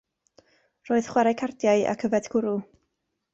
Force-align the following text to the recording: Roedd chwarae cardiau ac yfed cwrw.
Roedd 0.89 1.09
chwarae 1.15 1.33
cardiau 1.41 1.85
ac 1.93 2.07
yfed 2.09 2.31
cwrw. 2.37 2.57